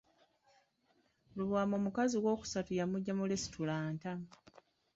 [1.35, 4.11] Lubwama omukazi owookusatu yamugya mu lesitulanta.